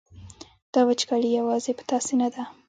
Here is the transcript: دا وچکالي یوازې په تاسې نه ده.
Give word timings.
دا 0.73 0.81
وچکالي 0.89 1.29
یوازې 1.39 1.71
په 1.77 1.83
تاسې 1.91 2.13
نه 2.21 2.27
ده. 2.33 2.43